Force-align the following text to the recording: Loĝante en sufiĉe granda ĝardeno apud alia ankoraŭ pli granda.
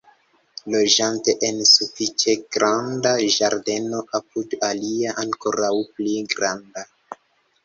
Loĝante 0.75 1.35
en 1.49 1.59
sufiĉe 1.71 2.35
granda 2.57 3.11
ĝardeno 3.35 4.01
apud 4.21 4.57
alia 4.71 5.15
ankoraŭ 5.27 5.71
pli 6.01 6.19
granda. 6.35 6.87